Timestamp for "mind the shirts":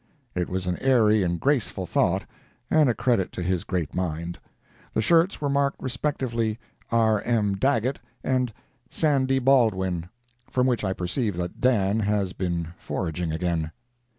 3.93-5.39